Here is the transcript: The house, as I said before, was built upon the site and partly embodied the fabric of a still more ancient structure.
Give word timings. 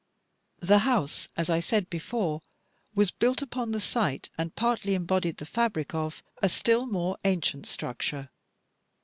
The 0.57 0.79
house, 0.79 1.27
as 1.37 1.47
I 1.47 1.59
said 1.59 1.87
before, 1.87 2.41
was 2.95 3.11
built 3.11 3.43
upon 3.43 3.71
the 3.71 3.79
site 3.79 4.31
and 4.35 4.55
partly 4.55 4.95
embodied 4.95 5.37
the 5.37 5.45
fabric 5.45 5.93
of 5.93 6.23
a 6.41 6.49
still 6.49 6.87
more 6.87 7.19
ancient 7.23 7.67
structure. 7.67 8.31